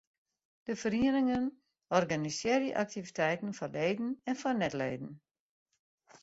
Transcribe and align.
De 0.63 0.75
ferieningen 0.83 1.43
organisearje 1.99 2.75
aktiviteiten 2.77 3.53
foar 3.59 3.71
leden 3.77 4.09
en 4.23 4.35
foar 4.41 4.57
net-leden. 4.63 5.13